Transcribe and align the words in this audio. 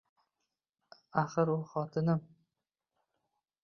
Axir, 1.25 1.53
u 1.59 1.61
xotinim 1.77 2.27